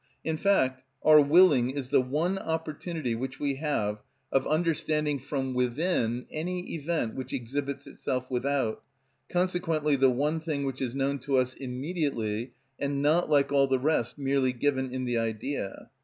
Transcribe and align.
In 0.23 0.35
fact, 0.35 0.83
our 1.03 1.21
willing 1.21 1.69
is 1.69 1.91
the 1.91 2.01
one 2.01 2.39
opportunity 2.39 3.13
which 3.13 3.39
we 3.39 3.57
have 3.57 3.99
of 4.31 4.47
understanding 4.47 5.19
from 5.19 5.53
within 5.53 6.25
any 6.31 6.73
event 6.73 7.13
which 7.13 7.33
exhibits 7.33 7.85
itself 7.85 8.25
without, 8.27 8.81
consequently 9.29 9.95
the 9.95 10.09
one 10.09 10.39
thing 10.39 10.63
which 10.63 10.81
is 10.81 10.95
known 10.95 11.19
to 11.19 11.37
us 11.37 11.53
immediately, 11.53 12.53
and 12.79 13.03
not, 13.03 13.29
like 13.29 13.51
all 13.51 13.67
the 13.67 13.77
rest, 13.77 14.17
merely 14.17 14.53
given 14.53 14.89
in 14.91 15.05
the 15.05 15.19
idea. 15.19 15.91